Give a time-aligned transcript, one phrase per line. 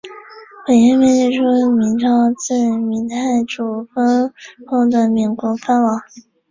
[0.65, 1.43] 本页面列出
[1.73, 4.33] 明朝自明太祖分
[4.67, 6.01] 封的岷国藩王。